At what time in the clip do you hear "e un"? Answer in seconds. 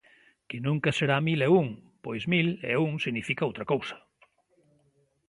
1.47-1.67, 2.71-2.93